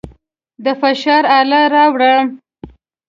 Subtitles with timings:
[0.63, 2.15] د فشار اله راوړه.